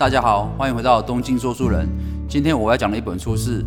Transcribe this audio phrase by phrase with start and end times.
[0.00, 1.84] 大家好，欢迎回到东京说书人。
[2.28, 3.60] 今天我要讲的一本书是《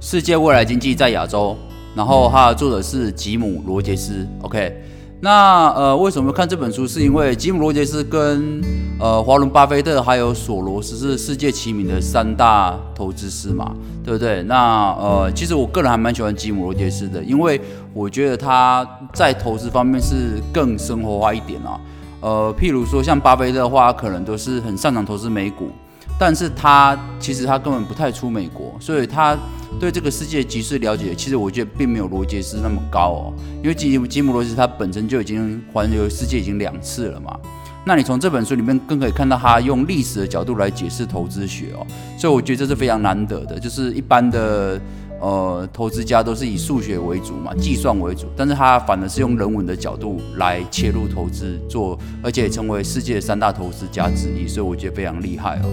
[0.00, 1.56] 世界未来经济在亚洲》，
[1.96, 4.24] 然后它的作者是吉姆·罗杰斯。
[4.42, 4.72] OK，
[5.20, 6.86] 那呃，为什么看这本书？
[6.86, 8.62] 是因为吉姆·罗杰斯跟
[9.00, 13.74] 呃华伦·巴菲特还有索罗斯是世界齐名的三大投资师嘛，
[14.04, 14.44] 对不对？
[14.44, 17.60] 那呃，其实我个人还蛮喜欢吉姆·罗杰斯的，因为
[17.92, 21.80] 我觉得他在投资方面是更生活化一点啊。
[22.20, 25.70] 呃，譬如说像巴菲特的话，可能都是很擅长投资美股，
[26.18, 29.36] 但是他其实他根本不太出美国，所以他
[29.78, 33.32] 对这个世界局势了解，其实我觉得并没有罗杰斯那么高哦。
[33.62, 37.38] 因为吉吉姆罗杰斯他本身就已经环游世界已经两次了嘛。
[37.84, 41.86] 那你从这本书里面更可以看到他用历史的角度来解释投资学哦，
[42.18, 44.80] 所以我觉得这是非常难得的，就是一般的。
[45.20, 55.68] 呃，投资家都是以数学为主嘛，计算为主，但是他反而是用人文的角度来切入投资做，而且成为世界三大投资家之一，所以我觉得非常厉害哦。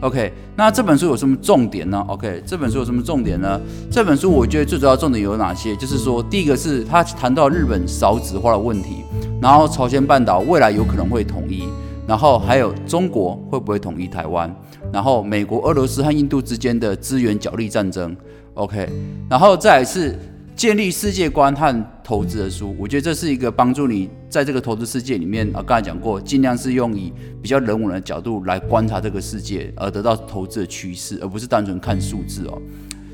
[0.00, 3.60] OK，那这本书有什么重点呢？OK，这本书有什么重点呢？
[3.90, 5.74] 这本书我觉得最主要重点有哪些？
[5.76, 9.04] 就是说，第一个是他谈到日本少子化的问题，
[9.40, 11.68] 然后朝鲜半岛未来有可能会统一，
[12.06, 14.54] 然后还有中国会不会统一台湾，
[14.92, 18.16] 然后美国、俄罗斯和印度之间的资源角力战争。
[18.56, 18.88] OK，
[19.28, 20.18] 然后再来是
[20.54, 32.58] 建立世界观和投资的书，我觉得这是一个帮助你在这个投资世界里面啊，刚才讲过，尽量是用以比较人文的角度来观察这个世界，而得到投资的趋势，而不是单纯看数字哦。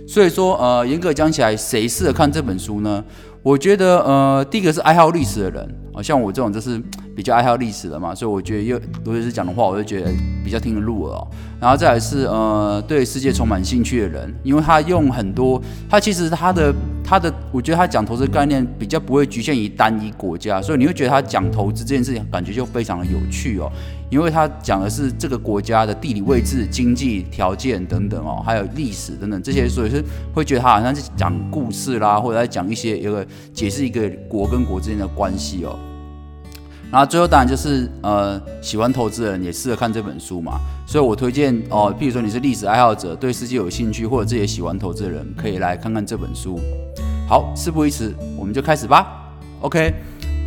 [0.07, 3.05] 所以说，呃，严格讲起来，谁适合看这本书呢？
[3.43, 6.81] 我觉得，呃，第一个是爱好历史的人，啊，像我这种就是
[7.15, 10.11] 比较爱好历史的嘛，所以我觉得又罗杰斯讲的话，我就觉得
[10.45, 11.29] 比较听得入耳哦。
[11.61, 16.75] 然后再来是，呃，对世界充满兴趣的人，因为他用很多，他其实他的
[17.05, 23.71] 他的，我觉得他讲投资概念比较不会局限于单一国家，所以你会觉得他讲投资这件事情，感觉就非常的有趣哦。
[24.11, 33.25] 因为他讲的是这个国家的地理位置、经济条件等等哦，还有历史等等这些，所以是会觉得他好像是讲故事啦，或者在讲一些一个
[33.55, 35.79] 解释一个国跟国之间的关系哦。
[36.93, 46.61] 然后最后当然就是呃，喜欢投资人也适合看这本书嘛，所以我推荐哦，譬如说你是历史爱好者，对世界有兴趣，或者自己喜欢投资的人，可以来看看这本书。
[47.27, 49.33] 好，事不宜迟，我们就开始吧。
[49.63, 49.95] OK。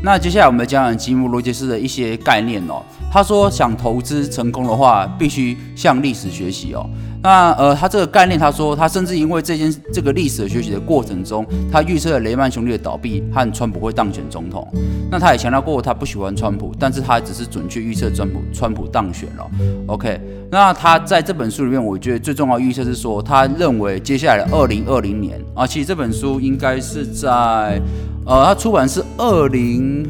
[0.06, 2.80] 那接下来我们讲讲吉姆·罗杰斯的一些概念哦。
[3.12, 6.88] 他说，想投资成功的话，必须向历史学习哦。
[7.24, 14.72] 那呃，他这个概念，他说他甚至因为这件这个历史的学习的过程中，他预测了雷曼兄弟的倒闭和川普会当选总统。
[15.10, 19.50] 那他也强调过，他不喜欢川普，但是他只是准确预测川普川普当选了。
[19.88, 20.22] OK，
[20.52, 27.82] 那他在这本书里面，我觉得最重要预测是说，他认为接下来的二零二零年啊，其实这本书应该是在。
[28.25, 30.03] 呃，它出版是二零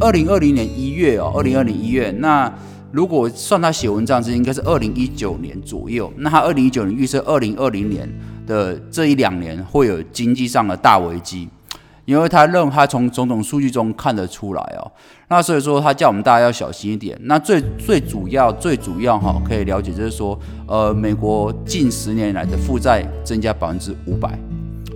[0.00, 2.10] 二零二零年一月哦，二零二零一月。
[2.12, 2.50] 那
[2.90, 6.10] 如果算他写文章是应该是二零一九年左右。
[6.16, 8.08] 那他二零一九年预测二零二零年
[8.46, 11.46] 的这一两年会有经济上的大危机，
[12.06, 14.90] 因为他认为他从种种数据中看得出来哦。
[15.28, 17.18] 那所以说他叫我们大家要小心一点。
[17.24, 24.38] 那最最主要最主要哈，可以了解就是说，呃，美国近十年来的负债增加百分之五百。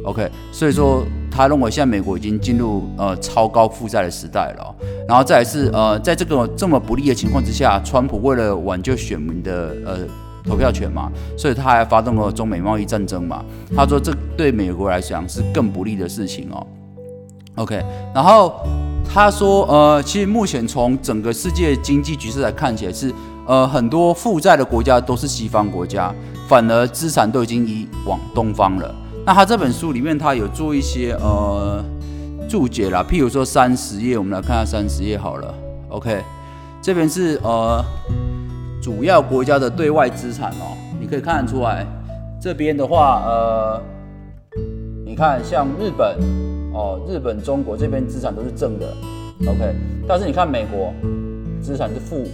[0.08, 1.04] OK，所以说。
[1.30, 4.74] 他认为现在美国已经进入呃超高负债的时代了，
[5.06, 9.98] 然后再是呃在这个这么不利的情况之下，川普为了挽救选民的呃
[10.44, 13.44] 投票权嘛，所以他还发动了中美贸易战争嘛。
[13.76, 16.66] 他说这对美国来讲是更不利的事情哦。
[17.54, 17.80] OK，
[18.12, 18.52] 然后
[19.04, 23.14] 他说呃其实目前从整个世界经济局势来看起来是
[23.46, 26.12] 呃很多负债的国家都是西方国家，
[26.48, 28.92] 反而资产都已经移往东方了。
[29.28, 31.84] 那他这本书里面，他有做一些呃
[32.48, 35.54] 注解啦，譬如说三十页，我们来看下三十页好了。
[35.90, 36.22] OK，
[36.80, 37.84] 这边是呃
[38.82, 41.86] 主要国家的对外资产哦，你可以看得出来，
[42.40, 43.82] 这边的话呃，
[45.04, 46.16] 你看像日本
[46.72, 48.86] 哦，日本、中国这边资产都是正的
[49.46, 49.74] ，OK，
[50.08, 50.90] 但是你看美国
[51.60, 52.26] 资产是负，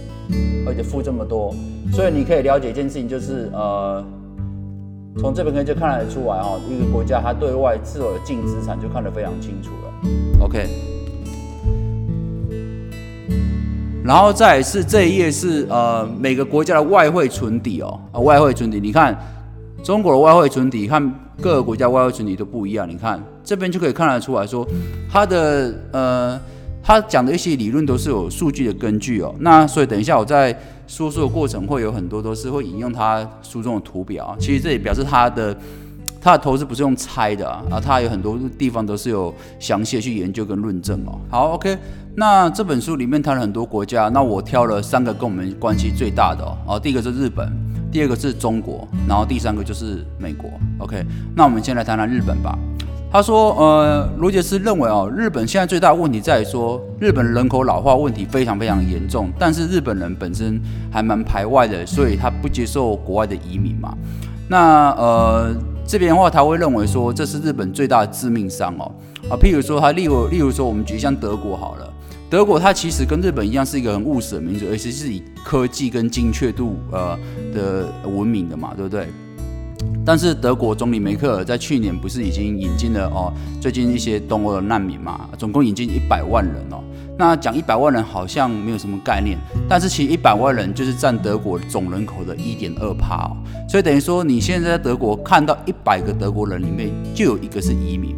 [0.65, 1.53] 而且负这么多，
[1.91, 4.01] 所以你可以了解一件事情，就是呃。
[5.17, 10.43] 从这边可以就看得出来哦，一个国家它对外自有的净资产就看得非常清楚了。
[10.43, 10.67] OK，
[14.03, 19.17] 然后再是这一页是呃每个国家的外汇存底哦，啊外汇存底，你看
[19.81, 21.01] 中国的外汇存底，看
[21.41, 22.87] 各个国家外汇存底都不一样。
[22.87, 24.67] 你看这边就可以看得出来说，
[25.09, 26.37] 它的呃
[26.83, 29.33] 他讲的一些理论都是有数据的根据哦。
[29.39, 30.53] 那所以等一下我在。
[30.87, 35.55] 说书的过程会有很多都是会引用他书中的图表，其实这也表示他的
[36.21, 41.19] 他的投资不是用猜的啊，啊，他有很多地方都是有详细的去研究跟论证哦。
[41.29, 41.77] 好，OK，
[42.15, 47.51] 那这本书里面谈了很多国家，那我挑了三个跟我们关系最大的哦，哦，第一个是日本，
[47.91, 50.49] 第二个是中国，然后第三个就是美国。
[50.79, 51.03] OK，
[51.35, 52.57] 那我们先来谈谈日本吧。
[53.15, 60.59] 他说，呃，罗杰斯认为哦，日本现在最大的问题在于说，日本人口老化问题非常非常严重，但是日本人本身
[60.91, 63.97] 还蛮排外的，所以他不接受国外的移民嘛。
[64.49, 65.55] 那呃，
[65.87, 68.91] 这边的话，他会认为说，这是日本最大的致命伤哦。
[69.29, 71.93] 啊，譬如说，他例如例如说，我们举像德国好了，
[72.29, 77.17] 德国它其实跟日本一样是一个很务实的民族，而且是以科技跟精确度呃
[77.53, 79.07] 的闻名的嘛，对不对？
[80.05, 86.83] 但是德国总理梅克尔在去年不是已经引进了哦，最近一些东欧的难民嘛，总共引进一百万人哦。
[87.17, 89.37] 那讲一百万人好像没有什么概念，
[89.67, 93.37] 但是其实一百万人就是占德国总人口的一点二帕哦。
[93.67, 98.15] 所以等于说你现在在德国看到一百个德国人里面就有一个是移民。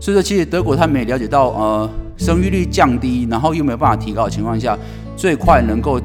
[0.00, 4.76] 所以说其实德国他们也了解到，呃，生育率降低，然后又没有办法提高的情况下，
[5.16, 5.98] 最快能够。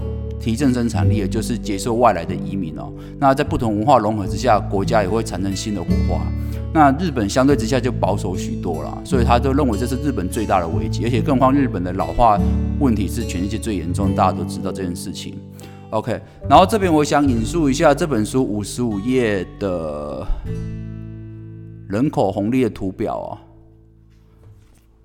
[0.46, 2.94] 提振生产力也就是接受外来的移民哦。
[3.18, 6.22] 那在不同文化融合之下，国家也会产生新的火花。
[6.72, 11.04] 那日本相对之下就保守许多了，所以他都认为这是日本最大的危机。
[11.04, 12.40] 而且更况日本的老化
[12.80, 15.36] 问题是全世界最严重，大家都知道这件事情。
[15.90, 20.24] OK，然后这边我想引述一下这本书五十五页的
[21.90, 23.38] 人口红利的图表哦，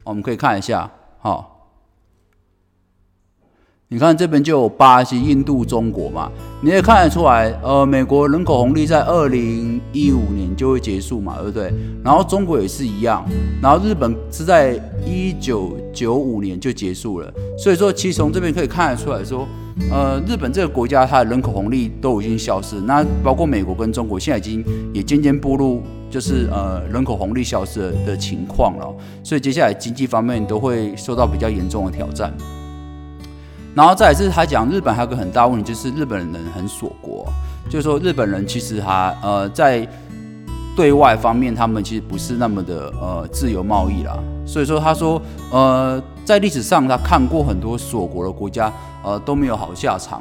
[0.05, 1.60] 我们可以看一下，好。
[3.93, 6.31] 你看这边就有巴西、印度、中国嘛，
[6.63, 11.75] 你也看得出来，呃，美国人口红利在二零一五年就会结束嘛，对不对？
[12.05, 13.29] 然后中国也是一样，
[13.61, 19.45] 然后日本是在一九九五年就结束了，所以说其实从这边可以看得出来说，
[19.91, 24.65] 呃，日本这个国家它的人口红利都已经消失，那包括美国跟中国现在已经
[24.95, 28.87] 也渐渐步入就是呃人口红利消失的情况了，
[29.25, 32.33] 所以接下来经济方面都会受到比较严重的挑战。
[33.81, 37.27] 然后再是，他讲日本还有个很大问题，就是日本人很锁国，
[37.71, 39.89] 就是说日本人其实他呃在
[40.77, 44.19] 对外方面，他们其实不是那么的呃自由贸易啦。
[44.45, 48.71] 所以说他说呃在历史上他看过很多锁国的国家，
[49.03, 50.21] 呃都没有好下场。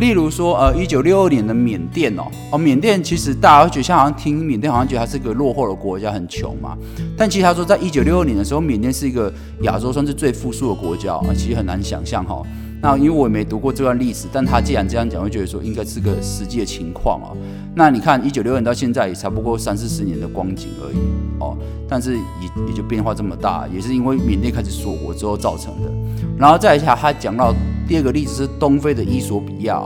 [0.00, 6.76] 例如说呃一九六二年的缅甸哦，哦缅甸其实大家觉得像好像听缅甸好像觉得它是个落后的国家，很穷嘛。
[7.16, 12.42] 但其实他说在一九六二年的时候，缅甸是一个亚洲算是最富庶的国家啊，其实很难想象哈。
[12.82, 17.32] 那因为我也没读过这段历史，但他既然这样讲，会觉得说应该是个实际的情况啊。
[17.74, 20.96] 那你看，一九六二年到现在也差不多三四十年的光景而已
[21.40, 21.56] 哦，
[21.88, 25.90] 但是也也就变化这么大，也是因为缅甸开始锁国之后造成的。
[26.38, 27.52] 然后再一下，他讲到
[27.88, 29.82] 第二个例子是东非的伊索比亚，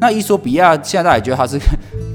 [0.00, 1.58] 那伊索比亚现在也觉得它是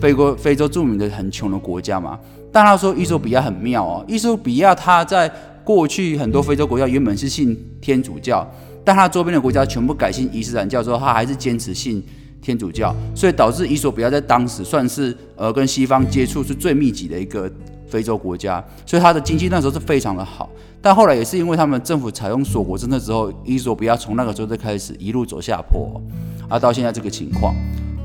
[0.02, 2.18] 非国非洲著名的很穷的国家嘛，
[2.52, 5.32] 但他说伊索比亚很妙哦，伊索比亚它在
[5.64, 8.50] 过去很多非洲国家原本是信天主教。
[8.84, 12.04] 但他周边的国家全部改信伊斯兰教之后，他还是坚持信
[12.42, 17.50] 天主教，所以导致伊索比亚在当时算是呃跟西方接触是最密集的一个
[17.88, 20.50] 非洲国家，所以它的经济那时候是非常的好。
[20.82, 26.02] 但后来也是因为他们政府采用锁国政策之后，伊索比亚从那个时候就开始一路走下坡，
[26.50, 27.56] 啊到现在这个情况。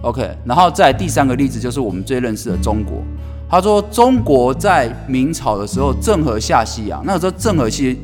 [0.03, 3.03] OK，然后再第三个例子就是我们最认识的中国。
[3.51, 7.97] 他说中国在明朝的时候郑和下西洋，那个时候郑和其实。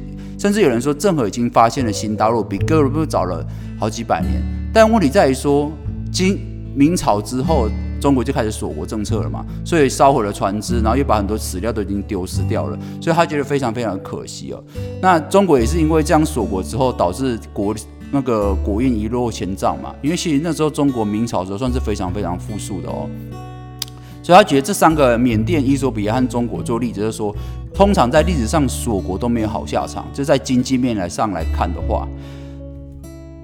[0.44, 3.42] 甚至有人说，郑和已经发现了新大陆，比哥伦布早了
[3.80, 4.42] 好几百年。
[4.74, 5.72] 但问题在于说，
[6.12, 6.38] 今
[6.76, 7.66] 明朝之后，
[7.98, 14.62] 中国就开始锁国政策了嘛，所以烧毁了船只，然后又把很多史料都已经丢失掉了，所以他觉得非常非常可惜哦。
[15.00, 17.74] 那中国也是因为这样锁国之后，导致国
[18.12, 19.94] 那个国运一落千丈嘛。
[20.02, 23.08] 因为其实那时候中国明朝的时候算是非常非常富庶的哦。
[24.22, 27.34] 所以他觉得这三个缅甸、伊索比亚和中国做例子，就是说，
[27.74, 30.06] 通常在历史上锁国都没有好下场。
[30.14, 32.08] 就在经济面来上来看的话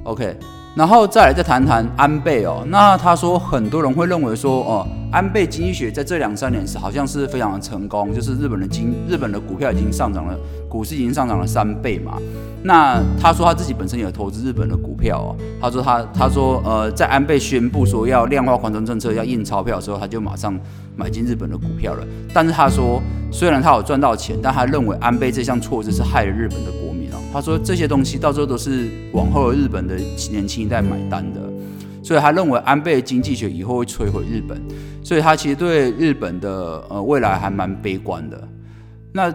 [0.05, 0.37] ，OK，
[0.77, 2.65] 然后再来再谈谈安倍哦。
[2.69, 12.19] 那他说很多人会认为说，哦，安倍经济学在这两三年是好像是非常的成功，就是日本的经日本的股票已经上涨了，股市已经上涨了三倍嘛。
[12.63, 15.37] 那他说他自己本身有投资日本的股票哦。
[15.61, 20.57] 他说他他说呃，在安倍宣布说要量化宽松政策要印钞票的时候，他就马上
[20.95, 22.05] 买进日本的股票了。
[22.33, 26.90] 但是他说，虽然他有赚到钱，但他认为安倍这项措施是害了日本的国。
[27.33, 29.97] 他说这些东西到时候都是往后日本的
[30.31, 31.41] 年轻一代买单的，
[32.03, 34.61] 所以他认为安倍经济学以后会摧毁日本，
[35.05, 38.49] 所以他其实对日本的呃未来还蛮悲观的。
[39.13, 39.33] 那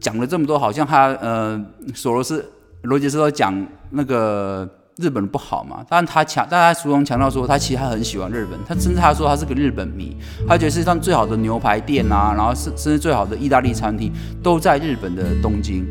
[0.00, 2.44] 讲了这么多，好像他呃索罗斯。
[2.82, 10.16] 罗杰斯都讲那个日本不好嘛，但他强，但他书中强调说，他其实他很喜欢日本，他甚至他说他是个日本迷，
[10.48, 15.86] 他觉得世界上最好的牛排店啊，然后甚甚至最好的意大利餐厅都在日本的东京。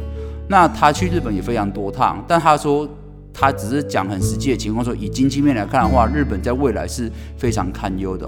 [0.52, 2.86] 那他去日本也非常多趟，但他说
[3.34, 8.28] 他只是讲很实际的情况，说以经济面来看的话，日本在未来是非常堪忧的。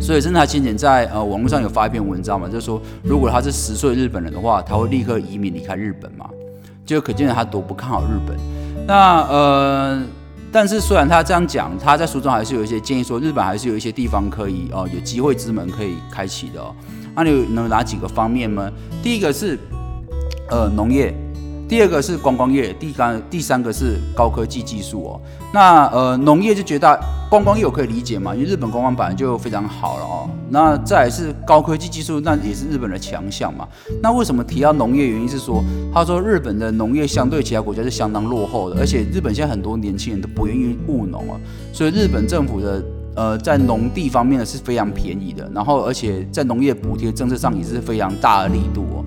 [0.00, 6.30] 所以，甚至他先前在呃网络上有发一篇文章嘛，就是说，如果他是十岁日本人的话，他会立刻移民离开日本嘛，
[6.84, 8.36] 就可见他多不看好日本。
[8.86, 10.00] 那呃，
[10.52, 16.72] 但是虽然他这样讲，他在书中还是有一些建议，说日本还是有一些地方可以哦，有机会之门可以开启的哦。
[17.16, 18.70] 那你有哪几个方面吗？
[19.02, 19.58] 第一个是
[20.50, 21.14] 呃农业。
[21.68, 25.20] 第二个是观光业，第三第三个是高科技技术哦。
[25.52, 26.96] 那呃农业就觉得
[27.28, 30.30] 观光业我可以理解嘛，因为日本观光本来就非常好了哦。
[30.48, 33.66] 那再是高科技技术，那也是日本的强项嘛。
[34.00, 35.08] 那为什么提到农业？
[35.08, 35.60] 原因是说，
[35.92, 41.34] 他说日本的农业相对其他国家是相当落后的，而且日本现在很多年轻人都不愿意务农啊，
[41.72, 42.84] 所以日本政府的
[43.16, 49.04] 呃在农地方面呢是非常便宜的，然后而且在农业补贴政策上也是非常大的力度哦。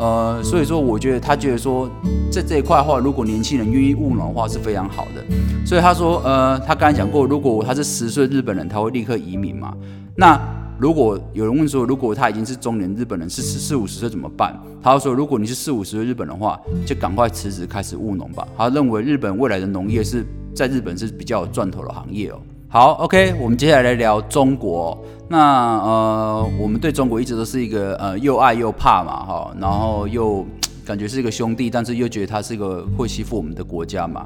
[0.00, 1.86] 呃，所以说，我觉得他觉得说，
[2.32, 5.22] 在这一块的话，如果年轻人愿意务农的话，是非常好的。
[5.66, 9.76] 所以他说，呃，他刚才讲过，如果他是十岁日本人，他会立刻移民嘛？
[10.16, 10.40] 那
[10.78, 14.58] 如果有人问说，如果他已经是中年日本人，是十四五十岁怎么办？
[14.82, 18.48] 他说，如果你是四五十岁日本的话，就赶快辞职开始务农吧。
[18.56, 22.40] 他认为日本未来的农业是在日本是比较有赚头的行业哦。
[22.72, 24.96] 好，OK，我们接下来来聊中国。
[25.26, 30.46] 那呃，我们对中国一直都是一个呃又爱又怕嘛，哈，然后又
[30.86, 34.24] 感觉是一个兄弟，但是又觉得他是一个会欺负我们的国家嘛。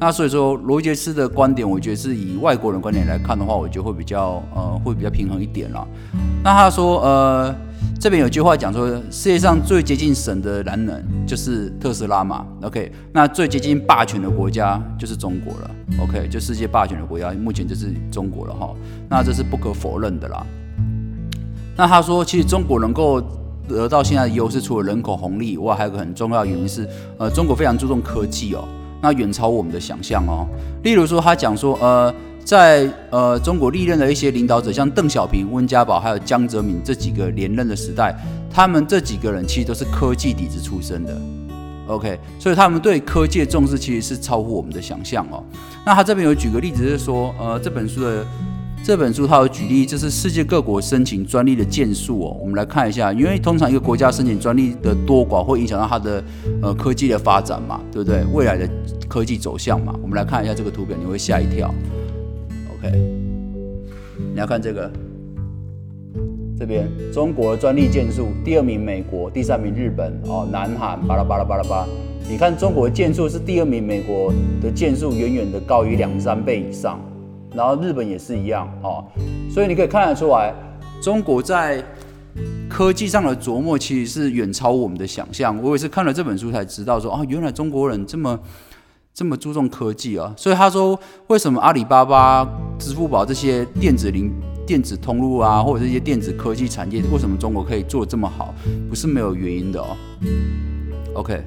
[0.00, 5.86] 那所以说，罗杰斯的观点，我觉得是以外国人观点来看的话，我觉得会比较呃会比较平衡一点啦。
[6.42, 7.54] 那他说呃。
[7.98, 12.46] 这边有句话讲说，世界上最接近神的男人就是特斯拉嘛。
[12.62, 15.70] OK，那最接近霸权的国家就是中国了。
[16.02, 18.74] OK，就世界霸权的国家，目前就是中国了哈。
[19.06, 20.46] 那这是不可否认的啦。
[21.76, 23.20] 那他说，其实中国能够
[23.68, 26.88] 得到现在的优势，除了人口红利以外，还有个很重要原因是，
[27.18, 28.66] 呃，中国非常注重科技哦，
[29.00, 30.46] 那远超我们的想象哦。
[30.82, 32.14] 例如说，他讲说，呃。
[32.42, 38.16] 在呃中国历任的一些领导者，像邓小平、温家宝还有江泽民这几个连任的时代，
[38.50, 41.16] 他们这几个人其实都是科技底子出身的。
[41.86, 45.44] OK，所以他们对科技的重视其实是超乎我们的想象哦。
[45.84, 48.24] 那他这边有举个例子，是说呃这本书的
[48.82, 52.36] 这本书它有举例，就是世界各国申请专利的件数哦。
[52.40, 56.24] 我们来看一下，因为通常一个国家申请专利的多寡会影响到它的
[56.62, 58.24] 呃科技的发展嘛，对不对？
[58.32, 58.68] 未来的
[59.06, 59.94] 科技走向嘛。
[60.02, 61.72] 我们来看一下这个图表，你会吓一跳。
[62.72, 62.90] OK，
[64.32, 64.90] 你要看这个，
[66.58, 71.86] 这边中国的专利件数第二名美国，第三名日本哦，南韩巴拉巴拉巴拉巴。
[72.28, 74.32] 你看中国的件数是第二名，美国
[74.62, 76.98] 的件数远远的高于两三倍以上，
[77.54, 79.04] 然后日本也是一样哦，
[79.50, 80.54] 所以你可以看得出来，
[81.02, 81.84] 中国在
[82.68, 85.60] 科技上的琢磨其实是远超我们的想象。
[85.62, 88.38] 我也是看了这本书才知道说啊，原来中国人这么。
[89.12, 94.32] 这么注重科技啊，所以他说，为什么阿里巴巴、支付宝这些电子零
[94.64, 98.54] 电子通路啊，或者这些电子科技产业，为什么中国可以做这么好？
[98.88, 99.96] 不是没有原因的哦。
[101.14, 101.42] OK，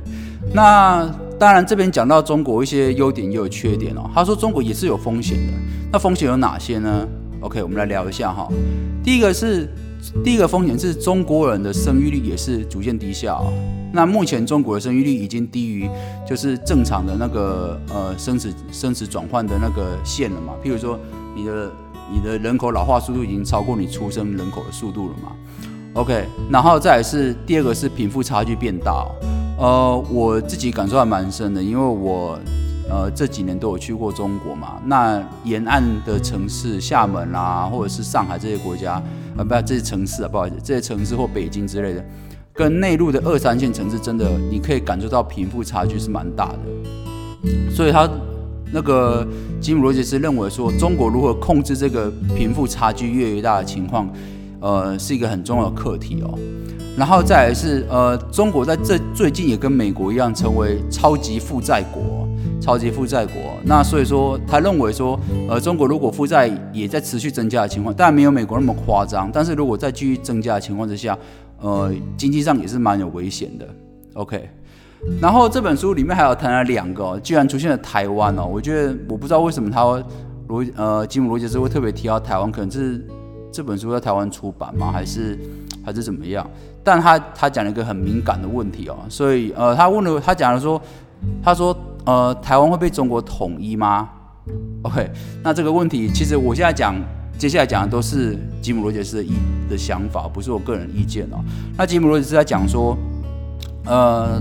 [0.52, 1.08] 那
[1.40, 4.10] 当然这边讲到中国一些优点也有缺点哦。
[4.14, 5.54] 他说中国也是有风险的，
[5.92, 7.08] 那风险有哪些呢
[7.42, 8.48] ？OK，我们来聊一下哈。
[9.04, 9.70] 第一个是。
[10.22, 13.40] 第一个风险是中国人的生育率也是逐渐低下。
[13.94, 15.90] 那目前中国的生育率已经低于
[16.28, 20.56] 就是正常的那个呃生殖生殖转换的那个线了嘛？
[20.62, 21.00] 譬如说
[21.34, 21.72] 你的
[22.12, 25.32] 你的人口老化速度已经超过你出生人口的速度了嘛
[25.94, 29.08] ？OK，然后再是第二个是贫富差距变大。
[29.64, 32.38] 呃，我自己感受还蛮深的，因为我。
[32.90, 34.74] 呃，这几年都有去过中国嘛？
[34.86, 39.02] 那沿岸的城市，厦门啦，或者是上海这些国家，
[39.38, 42.06] 啊，不，这些城市啊，不好意思，这些城市或北京之类的，
[42.54, 46.60] 跟内陆的二三线城市，真的你可以感受到贫富差距是蛮大的。
[47.72, 48.08] 所以他
[48.72, 49.26] 那个
[49.62, 54.08] 吉姆罗杰斯认为说，中国如何控制这个贫富差距越来越大的情况，
[54.60, 56.38] 呃，是一个很重要的课题哦。
[56.98, 62.28] 然后再来是，呃，中国在这最近也跟美国一样，成为超级负债国。
[62.62, 63.36] 超级负债国，
[63.66, 65.20] 那所以说他认为说，
[65.50, 71.18] 呃，中国如果负债也在持续增加的情况，当然没有美国那么夸张，但是如果在继续增加的情况之下，
[71.60, 73.68] 呃，经济上也是蛮有危险的。
[74.14, 74.50] OK，
[75.20, 79.84] 然后这本书里面还有谈了两个，居然出现了台湾哦，我觉得我不知道为什么他
[80.48, 83.06] 罗呃吉姆罗杰斯会特别提到台湾，可能是
[83.52, 84.90] 这本书在台湾出版吗？
[84.90, 85.38] 还是
[85.84, 86.50] 还是怎么样？
[86.84, 90.82] 但他他讲了一个很敏感的问题哦，所以呃他问了他讲了说。
[91.42, 91.74] 他说
[92.06, 94.10] ：“呃，台湾会被中国统一吗
[94.82, 95.10] ？OK，
[95.42, 96.94] 那这个问题其实我现在讲，
[97.38, 99.32] 接下来讲的都是吉姆罗杰斯的意
[99.70, 101.40] 的想法，不是我个人意见哦。
[101.78, 102.98] 那吉姆罗杰斯在讲说，
[103.86, 104.38] 呃，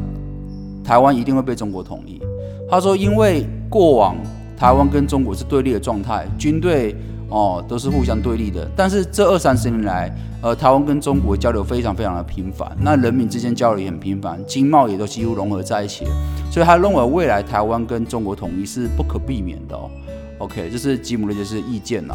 [0.82, 2.20] 台湾一定会被中国统一。
[2.68, 4.16] 他说，因为过往
[4.56, 6.96] 台湾跟中国是对立的状态，军队
[7.32, 8.70] 哦都是互相对立的。
[8.76, 16.04] 但是这二三十年来，呃，台湾跟中国交流非常非常的频繁，那人民之间交流也很频繁，经贸也都几乎融合在一起。
[16.50, 19.90] 所以他认为未来台湾跟中国统一是不可避免的哦。
[20.38, 22.14] OK，这是吉姆的就是意见呐。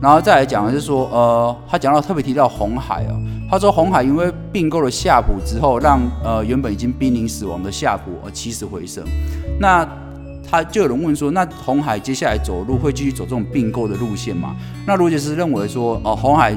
[0.00, 3.16] 然后再来讲的是说，呃，他讲到特别提到红海哦，
[3.50, 9.02] 他说红海因为并购了夏普之后，让呃原本已经濒临死亡的夏普而起死回生。
[9.58, 9.86] 那
[10.48, 14.56] 他就有人问说，那红海接下来走路会继续走这种并购的路线吗？
[14.86, 16.56] 那罗杰斯认为说，哦，红海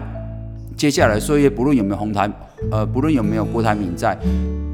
[0.75, 2.32] 接下来岁月不论有没有红台，
[2.72, 4.17] 呃，不论有没有郭台铭在。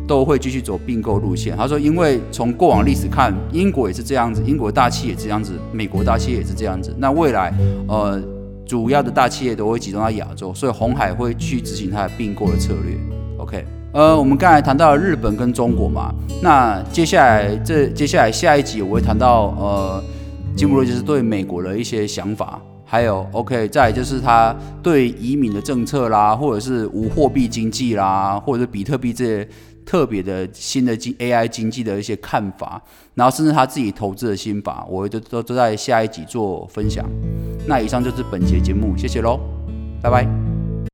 [0.06, 1.56] 都会继续走并购路线。
[1.56, 6.94] 他说，因为从过往历史看，英国也是这样子，英国大企业也是这样子，美国大企业也是这样子。
[6.98, 7.54] 那未来，
[7.88, 8.22] 呃，
[8.66, 12.98] 主要的大企业都会集中在亚洲，所以红海会去执行它的并购的策略。
[13.38, 20.04] OK，呃，我们刚才谈到日本跟中国嘛，那接下来这接下来下一集我会谈到呃，
[20.58, 22.60] 吉姆罗就是对美国的一些想法。
[22.86, 29.48] 还有，OK，再就是他对移民的政策啦，或者是无货币经济啦，或者是比特币这些
[29.84, 32.80] 特别的新的经 AI 经济的一些看法，
[33.16, 37.04] 然后甚至他自己投资的心法，我都都都在下一集做分享。
[37.68, 39.40] 那以上就是本节节目，谢谢喽，
[40.02, 40.43] 拜拜。